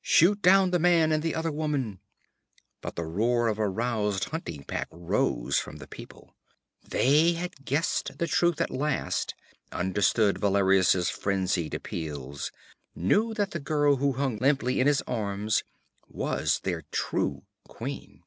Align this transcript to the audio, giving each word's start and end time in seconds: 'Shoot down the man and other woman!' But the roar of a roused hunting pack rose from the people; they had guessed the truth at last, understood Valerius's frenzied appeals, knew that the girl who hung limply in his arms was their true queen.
'Shoot 0.00 0.40
down 0.40 0.70
the 0.70 0.78
man 0.78 1.12
and 1.12 1.34
other 1.34 1.52
woman!' 1.52 2.00
But 2.80 2.96
the 2.96 3.04
roar 3.04 3.46
of 3.46 3.58
a 3.58 3.68
roused 3.68 4.30
hunting 4.30 4.64
pack 4.64 4.88
rose 4.90 5.58
from 5.58 5.76
the 5.76 5.86
people; 5.86 6.34
they 6.88 7.34
had 7.34 7.62
guessed 7.62 8.16
the 8.16 8.26
truth 8.26 8.58
at 8.62 8.70
last, 8.70 9.34
understood 9.72 10.38
Valerius's 10.38 11.10
frenzied 11.10 11.74
appeals, 11.74 12.50
knew 12.94 13.34
that 13.34 13.50
the 13.50 13.60
girl 13.60 13.96
who 13.96 14.12
hung 14.14 14.38
limply 14.38 14.80
in 14.80 14.86
his 14.86 15.02
arms 15.02 15.62
was 16.08 16.60
their 16.60 16.84
true 16.90 17.42
queen. 17.68 18.22